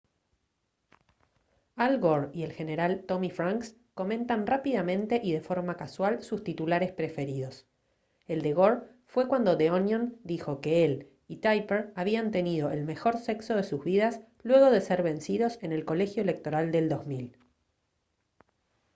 al 1.75 1.99
gore 1.99 2.29
y 2.33 2.41
el 2.41 2.53
general 2.53 3.03
tommy 3.07 3.29
franks 3.29 3.75
comentan 3.93 4.47
rápidamente 4.47 5.21
y 5.23 5.31
de 5.31 5.41
forma 5.41 5.77
casual 5.77 6.23
sus 6.23 6.43
titulares 6.43 6.91
preferidos 6.91 7.67
el 8.25 8.41
de 8.41 8.53
gore 8.53 8.79
fue 9.05 9.27
cuando 9.27 9.55
the 9.59 9.69
onion 9.69 10.17
dijo 10.23 10.59
que 10.59 10.85
él 10.85 11.11
y 11.27 11.35
tipper 11.35 11.93
habían 11.95 12.31
tenido 12.31 12.71
el 12.71 12.83
mejor 12.83 13.19
sexo 13.19 13.53
de 13.55 13.61
sus 13.63 13.83
vidas 13.83 14.21
luego 14.41 14.71
de 14.71 14.81
ser 14.81 15.03
vencidos 15.03 15.59
en 15.61 15.71
el 15.71 15.85
colegio 15.85 16.23
electoral 16.23 16.71
del 16.71 16.89
2000 16.89 17.37